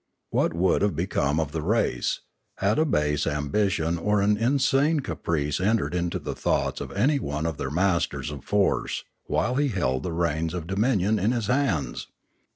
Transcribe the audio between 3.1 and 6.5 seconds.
ambition or an insane caprice entered into the